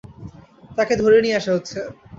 [0.77, 1.79] তাকে ধরে নিয়ে আসা হচ্ছে।